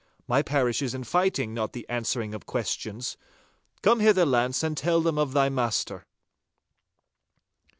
My 0.27 0.41
parish 0.41 0.81
is 0.81 0.95
fighting, 1.07 1.53
not 1.53 1.73
the 1.73 1.87
answering 1.87 2.33
of 2.33 2.47
questions. 2.47 3.17
Come 3.83 3.99
hither, 3.99 4.25
Launce, 4.25 4.63
and 4.63 4.75
tell 4.75 4.99
them 4.99 5.19
of 5.19 5.33
thy 5.33 5.47
master! 5.47 6.07